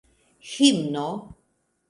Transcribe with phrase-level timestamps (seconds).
[0.51, 1.05] himno